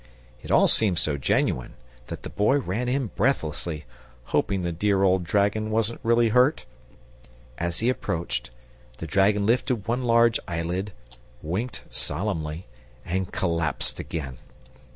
It 0.41 0.49
all 0.49 0.67
seemed 0.67 0.97
so 0.97 1.15
genuine 1.15 1.75
that 2.07 2.23
the 2.23 2.29
Boy 2.31 2.57
ran 2.57 2.89
in 2.89 3.11
breathlessly, 3.15 3.85
hoping 4.23 4.63
the 4.63 4.71
dear 4.71 5.03
old 5.03 5.23
dragon 5.23 5.69
wasn't 5.69 5.99
really 6.01 6.29
hurt. 6.29 6.65
As 7.59 7.81
he 7.81 7.89
approached, 7.89 8.49
the 8.97 9.05
dragon 9.05 9.45
lifted 9.45 9.85
one 9.87 10.03
large 10.03 10.39
eyelid, 10.47 10.91
winked 11.43 11.83
solemnly, 11.91 12.65
and 13.05 13.31
collapsed 13.31 13.99
again. 13.99 14.39